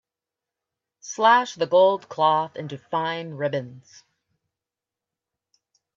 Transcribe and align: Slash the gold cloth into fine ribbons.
Slash 1.01 1.53
the 1.53 1.67
gold 1.67 2.09
cloth 2.09 2.55
into 2.55 2.79
fine 2.79 3.35
ribbons. 3.35 4.03